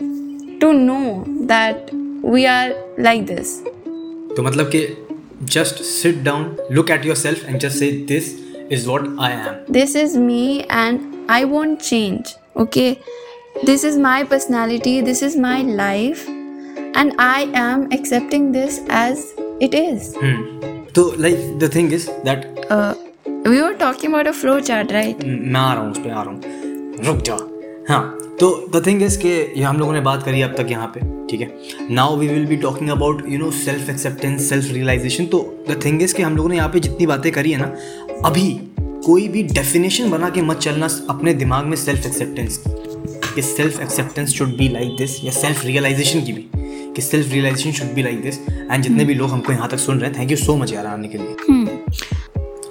To 0.60 0.72
know 0.72 1.00
that 1.52 1.90
we 2.24 2.44
are 2.44 2.74
like 3.00 3.26
this 3.26 3.58
तो 4.36 4.42
मतलब 4.42 4.70
कि 4.74 4.86
just 5.52 5.82
sit 5.84 6.22
down 6.24 6.56
look 6.72 6.90
at 6.90 7.06
yourself 7.16 7.48
and 7.48 7.58
just 7.60 7.78
say 7.78 7.90
this 8.08 8.34
is 8.72 8.86
what 8.86 9.16
I 9.20 9.32
am 9.32 9.72
this 9.72 9.96
is 9.96 10.16
me 10.16 10.46
and 10.70 11.00
I 11.30 11.44
want 11.44 11.80
change 11.80 12.34
okay 12.62 12.90
this 13.64 13.84
is 13.84 13.98
my 13.98 14.24
personality 14.24 15.00
this 15.02 15.22
is 15.22 15.36
my 15.40 15.62
life 15.74 16.26
and 16.94 17.14
I 17.18 17.42
am 17.54 17.90
accepting 17.92 18.52
this 18.52 18.80
as 18.88 19.34
it 19.60 19.74
is. 19.74 20.14
Hmm. 20.16 20.60
So, 20.94 21.08
like, 21.24 21.40
the 21.58 21.68
thing 21.68 21.92
is 21.92 22.06
that. 22.24 22.46
Uh, 22.70 22.94
we 23.44 23.60
were 23.62 23.74
talking 23.74 24.10
about 24.10 24.26
a 24.26 24.32
flow 24.32 24.60
chart, 24.60 24.92
right? 24.92 25.24
मैं 25.24 25.60
आ 25.60 25.72
रहा 25.72 25.82
हूँ 25.82 25.90
उस 25.90 25.98
पर 25.98 26.10
आ 26.10 26.22
रहा 26.22 26.32
हूँ 26.32 27.04
रुक 27.06 27.22
जा 27.28 27.36
हाँ 27.88 28.02
तो 28.41 28.47
द 28.73 28.81
थिंग 28.85 29.01
इज़ 29.03 29.17
के 29.19 29.29
ये 29.29 29.63
हम 29.63 29.77
लोगों 29.77 29.93
ने 29.93 29.99
बात 30.01 30.23
करी 30.23 30.41
अब 30.41 30.53
तक 30.57 30.67
यहाँ 30.71 30.87
पे 30.95 30.99
ठीक 31.27 31.41
है? 31.41 31.49
Now 31.91 32.15
we 32.17 32.27
will 32.27 32.45
be 32.45 32.55
talking 32.57 32.89
about 32.89 33.23
you 33.29 33.37
know 33.39 33.49
self 33.51 33.89
acceptance 33.89 34.49
self 34.49 34.71
realization 34.73 35.25
तो 35.25 35.39
द 35.69 35.79
थिंग 35.85 36.01
इज़ 36.01 36.15
कि 36.15 36.23
हम 36.23 36.37
लोगों 36.37 36.49
ने 36.49 36.55
यहाँ 36.55 36.69
पे 36.69 36.79
जितनी 36.79 37.05
बातें 37.05 37.31
करी 37.31 37.51
है 37.51 37.57
ना 37.57 37.73
अभी 38.25 38.49
कोई 39.05 39.27
भी 39.27 39.43
डेफिनेशन 39.43 40.09
बना 40.11 40.29
के 40.29 40.41
मत 40.41 40.57
चलना 40.57 40.87
अपने 41.09 41.33
दिमाग 41.33 41.65
में 41.65 41.75
सेल्फ 41.77 42.05
एक्सेप्टेंस 42.05 42.57
की 42.57 43.33
कि 43.35 43.41
self 43.41 43.79
acceptance 43.81 44.33
should 44.33 44.57
be 44.57 44.69
like 44.69 44.95
this 44.97 45.23
या 45.25 45.31
सेल्फ 45.31 45.63
रियलाइजेशन 45.65 46.21
की 46.21 46.33
भी 46.33 46.45
कि 46.95 47.01
self 47.01 47.31
realization 47.31 47.71
should 47.71 47.93
be 47.93 48.03
like 48.03 48.21
this 48.21 48.39
and 48.49 48.83
जितने 48.83 49.05
भी 49.05 49.13
लोग 49.13 49.29
हमको 49.29 49.53
यहाँ 49.53 49.69
तक 49.69 49.79
सुन 49.79 49.99
रहे 49.99 50.09
हैं 50.09 50.19
थैंक 50.19 50.31
यू 50.31 50.37
सो 50.37 50.55
मच 50.55 50.73
यार 50.73 50.85
आने 50.85 51.07
के 51.07 51.17
लिए। 51.17 51.35
हम्म। 51.49 51.77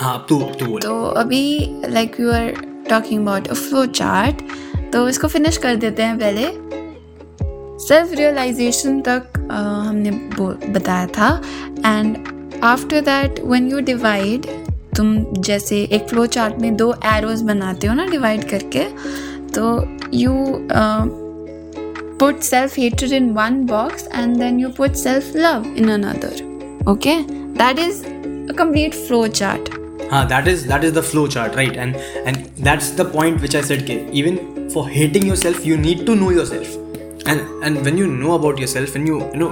हाँ 0.00 0.26
तू 0.28 0.40
तू 0.60 0.66
बोल। 0.66 0.80
तो 0.80 1.02
अभी 1.22 1.44
like 1.88 2.20
you 2.20 2.32
are 2.32 2.54
talking 2.88 3.22
about 3.22 3.48
a 3.48 3.54
flow 3.54 3.86
chart 3.86 4.42
तो 4.92 5.08
इसको 5.08 5.28
फिनिश 5.28 5.56
कर 5.56 5.76
देते 5.76 6.02
हैं 6.02 6.18
पहले। 6.18 6.46
सेल्फ 7.84 8.12
रियलाइजेशन 8.12 9.00
तक 9.00 9.22
अ, 9.50 9.54
हमने 9.88 10.10
बताया 10.72 11.06
था। 11.06 11.42
And 11.86 12.16
after 12.64 13.00
that 13.00 13.40
when 13.44 13.70
you 13.70 13.80
divide 13.80 14.46
तुम 14.96 15.16
जैसे 15.38 15.82
एक 15.82 16.08
फ्लो 16.08 16.26
चार्ट 16.26 16.58
में 16.62 16.76
दो 16.76 16.94
एरोज 17.14 17.42
बनाते 17.42 17.86
हो 17.86 17.94
ना 17.94 18.06
डिवाइड 18.06 18.48
करके 18.50 18.84
तो 19.54 19.64
you 20.14 20.32
put 22.20 22.42
self 22.46 22.74
hatred 22.78 23.12
in 23.16 23.28
one 23.34 23.54
box 23.68 24.02
and 24.20 24.42
then 24.42 24.58
you 24.62 24.70
put 24.78 24.96
self 25.02 25.28
love 25.44 25.68
in 25.82 25.86
another 25.92 26.32
okay? 26.92 27.14
That 27.60 27.78
is 27.84 28.02
a 28.50 28.56
complete 28.58 28.98
flow 29.06 29.22
chart 29.38 29.70
हाँ 30.10 30.26
that 30.26 30.48
is 30.48 30.68
that 30.68 30.84
is 30.84 30.94
the 30.94 31.00
flow 31.00 31.26
chart 31.28 31.56
right 31.56 31.76
and 31.76 31.94
and 31.96 32.36
that 32.36 32.80
is 32.82 32.96
the 32.96 33.00
point 33.00 33.40
which 33.40 33.56
I 33.56 33.62
set 33.62 33.86
के 33.86 33.92
even 33.92 34.36
for 34.74 34.90
hating 34.92 35.26
your 35.26 35.36
self 35.36 35.66
you 35.66 35.76
need 35.76 36.06
to 36.06 36.14
know 36.14 36.30
your 36.30 36.46
self 36.46 37.28
and 37.28 37.40
and 37.64 37.78
when 37.78 37.98
you 37.98 38.06
know 38.06 38.38
about 38.38 38.58
your 38.58 38.68
self 38.68 38.96
and 38.96 39.08
you 39.08 39.18
you 39.18 39.40
know 39.40 39.48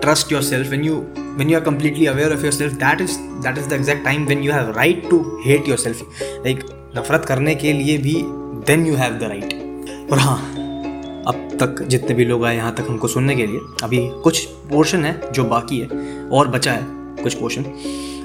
trust 0.00 0.32
your 0.32 0.42
self 0.42 0.72
and 0.72 0.86
you 0.86 0.94
when 1.18 1.50
you 1.50 1.58
are 1.58 1.64
completely 1.64 2.06
aware 2.06 2.32
of 2.32 2.42
your 2.42 2.52
self 2.52 2.72
that 2.72 3.00
is 3.00 3.18
that 3.18 3.58
is 3.58 3.68
the 3.68 3.72
exact 3.72 4.04
time 4.04 4.24
when 4.24 4.42
you 4.42 4.52
have 4.52 4.70
right 4.76 5.10
to 5.10 5.40
hate 5.46 5.68
your 5.68 5.78
self 5.78 6.02
like 6.22 6.64
नफरत 6.98 7.24
करने 7.24 7.54
के 7.54 7.72
लिए 7.72 7.98
भी 7.98 8.22
then 8.66 8.86
you 8.86 8.94
have 8.94 9.12
the 9.12 9.22
right 9.22 10.08
और 10.12 10.18
हाँ 10.18 10.36
अब 11.26 11.48
तक 11.60 11.82
जितने 11.82 12.14
भी 12.14 12.24
लोग 12.24 12.44
आए 12.44 12.56
यहाँ 12.56 12.74
तक 12.74 12.86
हमको 12.88 13.08
सुनने 13.08 13.36
के 13.36 13.46
लिए, 13.46 13.60
अभी 13.82 14.08
कुछ 14.24 14.44
पोर्शन 14.44 15.04
है 15.04 15.32
जो 15.32 15.44
बाकी 15.44 15.78
है, 15.78 15.88
और 16.28 16.48
बचा 16.48 16.72
है 16.72 16.86
कुछ 17.22 17.34
पोर्शन 17.34 17.62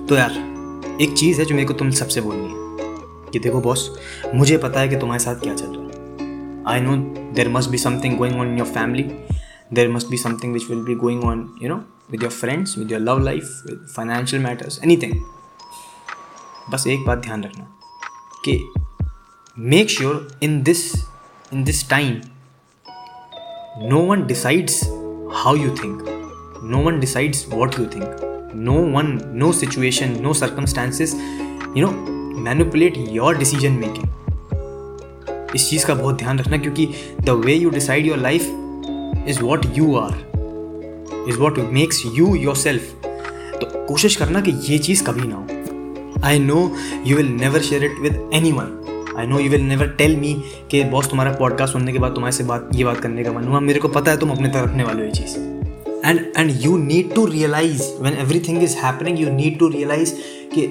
तो 0.10 0.16
यार 0.16 0.55
एक 1.02 1.14
चीज़ 1.14 1.40
है 1.40 1.46
जो 1.46 1.56
मेरे 1.56 1.68
को 1.68 1.74
तुम 1.74 1.92
सबसे 1.92 2.22
बोलनी 2.22 2.46
है। 2.46 2.54
कि 3.32 3.40
देखो 3.40 3.62
बॉस 3.62 4.00
मुझे 4.36 4.58
पता 4.58 4.80
है 4.80 4.90
कि 4.90 4.96
तुम्हारे 4.96 5.24
साथ 5.24 5.36
क्या 5.36 5.56
चल 5.56 5.66
रहा 5.66 5.84
है। 5.84 6.64
I 6.68 6.82
know 6.82 6.96
there 7.34 7.50
must 7.50 7.70
be 7.70 7.78
something 7.78 8.18
going 8.18 8.40
on 8.40 8.58
your 8.58 8.68
family 8.68 9.04
there 9.74 9.92
must 9.92 10.08
be 10.08 10.18
something 10.18 10.54
which 10.54 10.70
will 10.70 10.80
be 10.80 10.96
going 10.96 11.24
on 11.24 11.56
you 11.62 11.70
know 11.70 11.76
with 12.12 12.24
your 12.24 12.32
friends 12.32 12.78
with 12.78 12.92
your 12.92 13.02
love 13.02 13.20
life 13.20 13.64
with 13.66 13.88
financial 13.96 14.44
matters 14.44 14.80
any 14.84 14.98
thing 14.98 15.24
बस 16.70 16.88
एक 16.88 17.06
बात 17.06 17.18
ध्यान 17.18 17.44
रखना 17.44 17.68
कि 18.50 18.74
make 19.60 19.90
sure 19.90 20.40
in 20.44 20.64
this 20.64 20.96
in 21.54 21.64
this 21.64 21.90
time 21.90 22.22
no 23.90 24.00
one 24.00 24.28
decides 24.28 24.84
how 25.34 25.56
you 25.56 25.70
think 25.70 26.06
no 26.64 26.78
one 26.78 27.00
decides 27.00 27.46
what 27.50 27.80
you 27.80 27.86
think. 27.86 28.35
No 28.56 28.76
one, 28.96 29.08
no 29.42 29.48
situation, 29.52 30.14
no 30.26 30.34
circumstances, 30.34 31.14
you 31.76 31.84
know, 31.84 31.94
manipulate 32.46 32.98
your 33.16 33.32
decision 33.40 33.80
making. 33.84 34.08
इस 35.56 35.70
चीज़ 35.70 35.86
का 35.86 35.94
बहुत 35.94 36.18
ध्यान 36.18 36.40
रखना, 36.40 36.58
क्योंकि 36.58 36.88
the 37.22 37.30
way 37.46 37.54
you 37.54 37.70
decide 37.70 38.06
your 38.06 38.18
life 38.18 38.42
is 39.28 39.42
what 39.42 39.66
you 39.78 39.96
are 39.96 41.26
is 41.30 41.38
what 41.40 41.60
makes 41.74 42.04
you 42.16 42.36
your 42.36 42.56
self 42.56 42.94
तो 43.62 43.86
कोशिश 43.86 44.16
करना 44.16 44.42
कि 44.42 44.52
ये 44.52 44.78
चीज़ 44.78 45.04
कभी 45.04 45.28
ना 45.28 45.36
हो। 45.36 46.22
I 46.26 46.40
know 46.40 46.72
you 47.06 47.18
will 47.18 47.32
never 47.32 47.62
share 47.62 47.84
it 47.84 48.00
with 48.02 48.30
any 48.34 48.52
one 48.52 49.14
I 49.18 49.28
know 49.28 49.40
you 49.40 49.50
will 49.50 49.62
never 49.62 49.88
tell 49.88 50.16
me 50.16 50.34
कि 50.72 50.84
बॉस 50.84 51.10
तुम्हारा 51.10 51.32
पॉडकास्ट 51.32 51.74
सुनने 51.74 51.94
के 51.94 52.00
बाद 52.00 52.12
तुम्हारे 52.12 52.36
से 52.36 52.44
बात, 52.44 52.70
ये 52.76 52.84
बात 52.84 53.00
करने 53.00 53.24
का 53.24 53.32
मन 53.32 53.44
हुआ। 53.44 53.60
मेरे 53.60 53.80
को 53.80 53.88
पता 53.88 54.12
है 54.12 54.18
तुम 54.18 54.32
अपने 54.32 54.50
तरफ़ 54.50 54.70
रखने 54.70 54.84
वाले 54.84 55.00
हो 55.00 55.06
ये 55.06 55.12
चीज़। 55.12 55.55
And 56.06 56.20
and 56.38 56.52
you 56.64 56.78
need 56.78 57.14
to 57.16 57.26
realize 57.26 57.82
when 58.02 58.18
every 58.20 58.40
thing 58.48 58.64
is 58.64 58.78
happening 58.78 59.20
you 59.20 59.32
need 59.34 59.58
to 59.60 59.68
realize 59.70 60.14
कि 60.54 60.68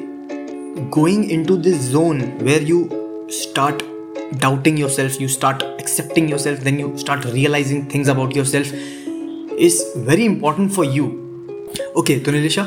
going 0.99 1.31
into 1.45 1.57
this 1.67 1.89
zone 1.91 2.23
where 2.43 2.63
you 2.63 2.89
start 3.33 3.83
doubting 4.43 4.77
yourself 4.77 5.17
you 5.23 5.27
start 5.33 5.63
accepting 5.81 6.29
yourself 6.29 6.61
then 6.61 6.79
you 6.79 6.87
start 6.99 7.27
realizing 7.35 7.83
things 7.87 8.09
about 8.09 8.37
yourself 8.39 8.73
is 9.59 9.77
very 10.09 10.25
important 10.31 10.73
for 10.77 10.87
you. 10.97 11.11
Okay 11.97 12.19
तो 12.19 12.33
Nilesha 12.33 12.63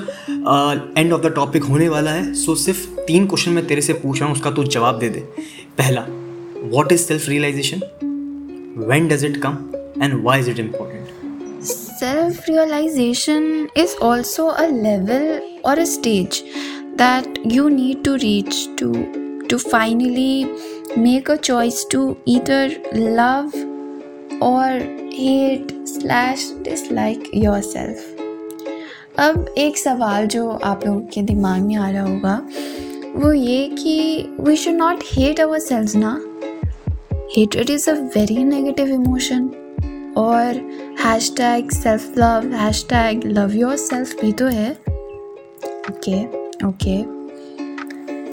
end 0.97 1.13
of 1.13 1.21
the 1.21 1.31
topic 1.35 1.63
होने 1.63 1.87
वाला 1.89 2.11
है 2.11 2.33
सो 2.33 2.51
so, 2.51 2.59
सिर्फ़ 2.59 2.85
तीन 3.07 3.25
question 3.27 3.51
मैं 3.51 3.65
तेरे 3.67 3.81
से 3.81 3.93
पूछ 3.93 4.19
रहा 4.19 4.27
हूँ 4.29 4.35
उसका 4.35 4.51
तू 4.51 4.63
जवाब 4.63 4.99
दे 4.99 5.09
दे। 5.09 5.19
पहला 5.77 6.05
what 6.75 6.91
is 6.91 7.01
self 7.01 7.27
realization 7.29 7.81
when 8.87 9.07
does 9.07 9.25
it 9.25 9.41
come 9.45 9.57
and 10.03 10.23
why 10.23 10.39
is 10.39 10.49
it 10.49 10.59
important 10.59 10.96
self 11.99 12.49
realization 12.49 13.67
is 13.77 13.95
also 13.97 14.45
a 14.45 14.65
level 14.65 15.39
or 15.65 15.79
a 15.79 15.83
stage 15.83 16.43
that 16.97 17.41
you 17.47 17.67
need 17.69 18.03
to 18.03 18.15
reach 18.15 18.69
to 18.79 18.93
to 19.49 19.57
finally 19.57 20.45
make 20.97 21.31
a 21.31 21.35
choice 21.35 21.85
to 21.91 22.15
either 22.27 22.77
love 22.95 23.51
or 24.43 24.71
hate 25.13 25.71
slash 25.87 26.53
dislike 26.61 27.31
your 27.33 27.61
self 27.61 28.13
अब 29.19 29.53
एक 29.57 29.77
सवाल 29.77 30.27
जो 30.27 30.49
आप 30.49 30.85
लोगों 30.85 31.01
के 31.01 31.21
दिमाग 31.21 31.61
में 31.61 31.75
आ 31.75 31.89
रहा 31.89 32.03
होगा, 32.03 32.47
वो 33.15 33.33
ये 33.33 33.67
कि 33.67 34.27
we 34.39 34.55
should 34.55 34.73
not 34.73 34.99
hate 35.13 35.39
our 35.39 35.59
self 35.59 35.95
ना? 35.95 36.11
Hate 37.37 37.55
it 37.55 37.69
is 37.69 37.89
a 37.89 37.93
very 37.93 38.43
negative 38.43 38.87
emotion 38.87 39.49
और 40.17 40.61
hashtag 41.37 41.71
self 41.71 42.17
love 42.17 42.51
hashtag 42.89 43.25
love 43.25 43.51
your 43.55 43.75
self 43.77 44.21
भी 44.21 44.31
तो 44.31 44.45
है। 44.47 44.71
Okay 45.89 46.23
okay 46.67 46.95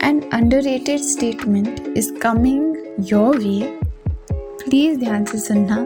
and 0.06 0.22
underrated 0.62 1.00
statement 1.00 1.94
is 1.96 2.12
coming 2.12 2.76
your 3.12 3.38
way 3.38 3.60
please 4.32 4.98
ध्यान 4.98 5.24
से 5.24 5.38
सुनना। 5.38 5.76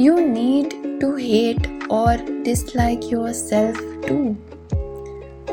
You 0.00 0.18
need 0.18 0.74
to 1.00 1.14
hate 1.16 1.88
or 1.90 2.42
dislike 2.44 3.00
your 3.12 3.32
self 3.32 3.80
to 4.08 4.18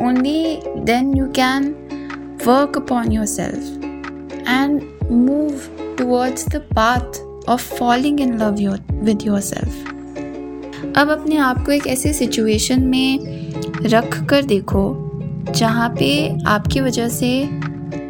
only 0.08 0.62
then 0.84 1.16
you 1.18 1.26
can 1.36 1.70
work 2.48 2.78
upon 2.78 3.12
your 3.12 3.26
self 3.26 3.84
and 4.50 4.82
move 5.12 5.50
move 6.02 6.50
the 6.50 6.52
the 6.52 7.27
path 7.50 7.60
falling 7.60 8.22
in 8.22 8.38
love 8.38 8.56
your 8.60 8.80
with 8.92 9.24
your 9.24 9.40
self 9.40 9.88
अब 10.98 11.10
अपने 11.10 11.38
आप 11.38 11.66
को 11.66 11.72
एक 11.72 11.88
ऐसी 11.88 12.14
situation 12.14 12.84
में 12.84 13.20
रख 13.86 14.26
कर 14.30 14.44
देखो, 14.44 15.12
जहाँ 15.56 15.90
पे 15.90 16.38
आपकी 16.48 16.82
वजह 16.82 17.08
से 17.08 17.50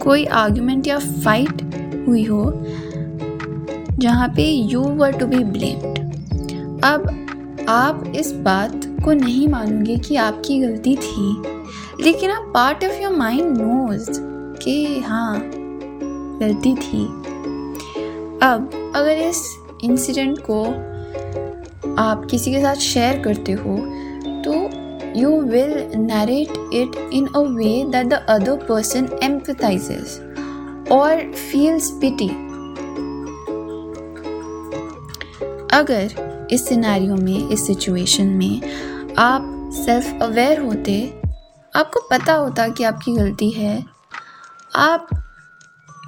कोई 0.04 0.26
आर्गुमेंट 0.26 0.88
या 0.88 0.98
फाइट 1.00 1.62
हुई 2.08 2.24
हो, 2.24 2.64
जहाँ 4.00 4.28
पे 4.30 4.44
you 4.44 4.82
were 4.82 5.12
to 5.12 5.26
be 5.26 5.44
blamed 5.44 6.00
अब 6.86 7.66
आप 7.70 8.14
इस 8.16 8.32
बात 8.32 8.82
को 9.06 9.14
नहीं 9.14 9.48
मानोगे 9.48 9.98
कि 9.98 10.16
आपकी 10.16 10.60
गलती 10.60 10.96
थी, 10.96 11.44
लेकिन 12.04 12.32
आप 12.32 12.52
part 12.54 12.86
of 12.86 13.02
your 13.02 13.14
mind 13.14 13.58
knows 13.58 14.10
कि 14.64 15.00
हाँ 15.00 15.42
गलती 16.42 16.76
थी। 16.76 17.08
अब 18.44 18.94
अगर 18.96 19.18
इस 19.18 19.42
इंसिडेंट 19.84 20.38
को 20.50 20.64
आप 22.02 22.28
किसी 22.32 22.52
के 22.52 22.62
साथ 22.62 22.76
शेयर 22.76 23.22
करते 23.24 23.52
हो 23.52 23.78
तो 24.44 24.54
you 25.20 25.42
will 25.42 25.92
narrate 25.96 26.74
it 26.74 27.10
in 27.14 27.28
a 27.28 27.40
way 27.40 27.84
that 27.92 28.08
the 28.08 28.14
other 28.30 28.66
person 28.70 29.10
empathises 29.24 30.20
और 30.92 31.32
फील्स 31.34 31.92
पिटी 32.02 32.30
अगर 35.72 36.48
इस 36.52 36.68
सिनेरियो 36.68 37.16
में, 37.16 37.50
इस 37.50 37.66
सिचुएशन 37.68 38.28
में 38.28 38.62
आप 39.18 39.70
सेल्फ 39.74 40.22
अवेयर 40.22 40.60
होते, 40.62 41.02
आपको 41.74 42.00
पता 42.12 42.34
होता 42.34 42.68
कि 42.68 42.84
आपकी 42.84 43.14
गलती 43.14 43.50
है, 43.52 43.84
आप 44.76 45.08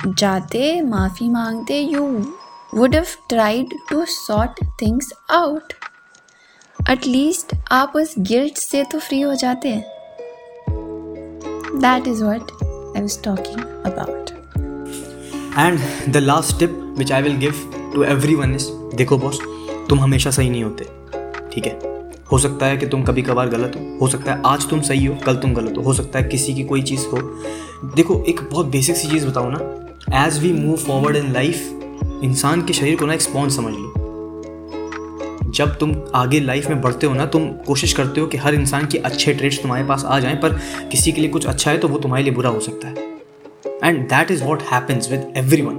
जाते, 0.08 0.82
माफ़ी 0.82 1.30
मांगते 1.30 1.80
you 1.80 2.26
would 2.76 2.96
have 2.96 3.06
tried 3.30 3.74
to 3.90 4.06
sort 4.06 4.64
things 4.82 5.14
out 5.32 5.74
at least 6.92 7.56
आप 7.72 7.94
उस 7.96 8.16
गिल्ट 8.20 8.58
से 8.58 8.84
तो 8.84 9.00
फ्री 9.00 9.22
हो 9.22 9.36
जाते। 9.36 9.84
That 11.80 12.08
is 12.08 12.24
what 12.24 12.52
I 12.98 13.02
was 13.02 13.24
talking 13.24 13.60
about 13.60 14.30
And 15.58 15.80
the 16.16 16.22
last 16.22 16.52
tip 16.60 16.72
which 16.98 17.12
I 17.12 17.22
will 17.24 17.38
give 17.42 17.56
to 17.94 18.04
every 18.04 18.36
one 18.36 18.56
is 18.56 18.68
देखो 18.96 19.18
boss 19.18 19.40
तुम 19.90 20.00
हमेशा 20.00 20.32
सही 20.32 20.50
नहीं 20.50 20.64
होते। 20.64 20.84
ठीक 21.54 21.66
है? 21.66 21.80
हो 22.32 22.38
सकता 22.38 22.66
है 22.66 22.78
कि 22.78 22.86
तुम 22.88 23.04
कभी 23.04 23.22
कभार 23.22 23.50
गलत 23.50 23.76
हो। 23.76 23.98
हो 24.02 24.08
सकता 24.08 24.34
है 24.34 24.42
आज 24.46 24.70
तुम 24.70 24.82
सही 24.82 25.06
हो, 25.06 25.16
कल 25.26 25.36
तुम 25.36 25.54
गलत 25.54 25.78
हो। 25.78 25.84
हो 25.84 25.94
सकता 25.94 26.20
है 26.20 26.26
किसी 26.26 26.54
की 26.54 26.64
कोई 26.64 26.82
चीज़ 26.82 27.06
हो। 27.06 27.18
देखो, 27.96 28.24
एक 28.24 28.42
बहुत 28.52 28.66
बेसिक 28.66 28.96
सी 28.96 29.08
चीज़ 29.08 29.28
बताओ 29.28 29.50
ना। 29.50 29.58
As 30.16 30.38
we 30.42 30.52
move 30.54 30.76
forward 30.78 31.16
in 31.16 31.32
life 31.34 32.22
इंसान 32.24 32.62
के 32.62 32.74
शरीर 32.74 32.96
को 32.96 33.06
ना 33.06 33.14
एक 33.14 33.22
स्पॉन्ज 33.22 33.56
समझ 33.56 33.74
लो। 33.74 35.52
जब 35.56 35.78
तुम 35.80 35.94
आगे 36.16 36.40
लाइफ 36.40 36.70
में 36.70 36.82
बढ़ते 36.82 37.08
हो 37.08 37.14
ना, 37.14 37.26
तुम 37.26 37.48
कोशिश 37.68 37.94
करते 37.94 38.22
हो 38.22 38.28
कि 38.28 38.38
हर 38.38 38.54
इंसान 38.54 38.86
के 38.86 38.98
अच्छे 38.98 39.34
ट्रेड्स 39.34 39.62
तुम्हारे 39.62 39.84
पास 39.88 40.06
आ 40.06 40.20
जाएँ, 40.20 40.36
पर 40.36 40.60
किसी 40.92 41.12
के 41.12 41.22
लिए 41.22 41.30
कुछ 41.30 41.46
अच्छा 41.46 41.72
है 41.72 41.78
तो 41.78 41.88
वो 41.88 41.98
तुम्हारे 41.98 42.24
लिए 42.24 42.34
बुरा 42.34 42.50
हो 42.50 42.60
सकता 42.60 42.88
है। 42.88 42.96
And 43.84 44.08
that 44.10 44.32
is 44.32 44.44
what 44.44 44.62
happens 44.62 45.12
with 45.12 45.34
every 45.38 45.62
one 45.62 45.76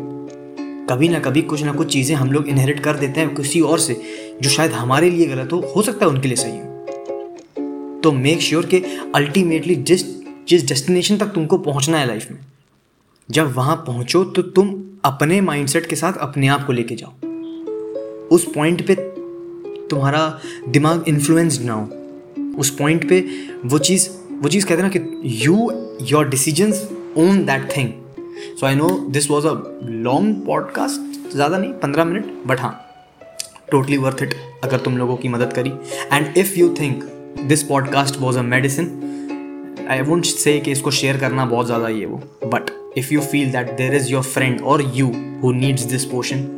कभी 0.91 1.09
ना 1.09 1.19
कभी 1.19 1.43
कुछ 1.43 1.63
ना 1.63 1.73
कुछ 1.73 1.93
चीज़ें 1.93 2.15
हम 2.17 2.33
लोग 2.33 2.49
इनहेरिट 2.49 2.81
कर 2.81 2.97
देते 2.97 3.21
हैं 3.21 3.35
किसी 3.35 3.61
और 3.61 3.79
से, 3.79 4.01
जो 4.43 4.51
शायद 4.51 4.73
हमारे 4.73 5.11
लिए 5.11 5.27
गलत 5.27 5.53
हो 5.53 5.61
हो 5.77 5.83
सकता 5.83 6.07
है 6.07 6.13
उनके 6.13 6.29
लिए 6.29 6.37
सही 6.37 6.59
हो। 6.59 8.01
तो 8.01 8.13
मेक 8.13 8.41
श्योर 8.41 8.63
sure 8.63 8.75
कि 8.75 9.11
अल्टीमेटली 9.15 9.75
जिस 9.75 10.05
जिस 10.49 10.67
डेस्टिनेशन 10.69 11.17
तक 11.17 11.27
तुमको 11.27 11.59
पहुँचना 11.59 11.99
है 11.99 12.07
लाइफ 12.07 12.31
में 12.31 12.39
जब 13.31 13.53
वहाँ 13.55 13.77
पहुंचो 13.87 14.23
तो 14.25 14.43
तुम 14.43 14.69
अपने 15.05 15.41
माइंडसेट 15.41 15.87
के 15.87 15.97
साथ 15.97 16.13
अपने 16.21 16.49
आप 16.49 16.65
को 16.67 16.73
लेके 16.73 16.95
जाओ। 16.95 17.11
उस 18.35 18.45
पॉइंट 18.55 18.87
पे 18.87 18.95
तुम्हारा 19.91 20.23
दिमाग 20.69 21.05
इन्फ्लुएंस्ड 21.09 21.63
ना 21.63 21.73
हो। 21.73 22.59
उस 22.61 22.71
पॉइंट 22.71 23.09
पे 23.09 23.21
वो 23.65 23.79
चीज़ 23.79 24.09
वो 24.33 24.49
चीज़ 24.49 24.67
कहते 24.67 24.83
ना 24.83 24.89
कि 24.89 25.21
you 25.47 25.71
your 26.03 26.29
decisions 26.29 26.83
own 27.19 27.45
that 27.45 27.69
thing 27.77 27.93
so 28.61 28.67
I 28.67 28.75
know 28.75 28.89
this 29.11 29.31
was 29.31 29.47
a 29.47 29.53
long 29.85 30.45
podcast 30.47 31.33
ज़्यादा 31.33 31.59
नहीं, 31.59 31.73
पंद्रह 31.73 32.05
मिनट 32.05 32.43
बट 32.47 32.61
हाँ 32.61 32.75
टोटली 33.71 33.97
वर्थ 33.97 34.23
इट 34.23 34.35
अगर 34.65 34.79
तुम 34.79 34.99
लोगों 34.99 35.17
की 35.17 35.29
मदद 35.29 35.53
करी। 35.53 35.73
And 36.13 36.37
if 36.39 36.59
you 36.59 36.75
think 36.81 37.05
this 37.41 37.63
podcast 37.63 38.21
was 38.21 38.39
a 38.39 38.43
medicine 38.43 39.87
I 39.91 40.01
won't 40.01 40.25
say 40.25 40.59
कि 40.61 40.73
इसको 40.73 40.91
शेयर 40.91 41.17
करना 41.17 41.45
बहुत 41.47 41.67
ज़्यादा 41.67 41.89
ये 41.89 42.07
वो 42.07 42.23
but 42.45 42.80
if 42.99 43.13
you 43.15 43.21
feel 43.23 43.51
that 43.53 43.71
there 43.77 43.95
is 43.95 44.11
your 44.13 44.23
friend 44.23 44.61
और 44.63 44.83
you 44.95 45.07
who 45.43 45.53
needs 45.53 45.83
this 45.83 46.05
portion 46.05 46.49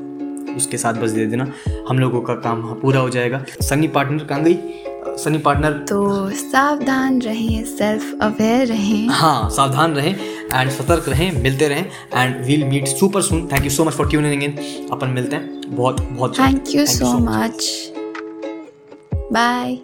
उसके 0.57 0.77
साथ 0.77 0.95
बस 0.95 1.11
दे 1.11 1.27
देना। 1.27 1.47
हम 1.89 1.99
लोगों 1.99 2.21
का 2.21 2.35
काम 2.37 2.63
पूरा 2.81 3.01
हो 3.01 3.11
जाएगा। 3.11 3.45
सनी 3.63 3.89
पार्टनर 3.89 4.25
कहाँ 4.25 4.43
गई? 4.45 4.57
सनी 5.19 5.39
पार्टनर 5.39 5.73
तो 5.89 6.31
सावधान 6.31 7.21
रहें 7.23 7.65
सेल्फ 7.67 8.19
अवेयर 8.23 8.67
रहें। 8.67 9.09
हाँ 9.11 9.49
सावधान 9.51 9.95
रहें 9.95 10.15
एंड 10.55 10.71
सतर्क 10.71 11.09
रहें 11.09 11.43
मिलते 11.43 11.69
रहें 11.69 11.87
and 12.15 12.45
we'll 12.47 12.65
meet 12.65 12.87
super 12.89 13.23
soon 13.23 13.47
thank 13.53 13.65
you 13.65 13.71
so 13.71 13.85
much 13.85 13.93
for 13.93 14.09
tuning 14.11 14.43
in 14.43 14.57
अपन 14.93 15.09
मिलते 15.09 15.37
हैं। 15.37 15.77
बहुत 15.77 16.01
बहुत 16.03 16.39
thank 16.39 16.75
you 16.75 16.87
so 16.87 17.17
much 17.19 17.65
bye 19.33 19.79